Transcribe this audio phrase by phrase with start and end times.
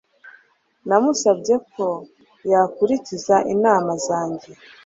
[0.87, 1.85] Namusabye ko
[2.51, 4.49] yakurikiza inama zanjye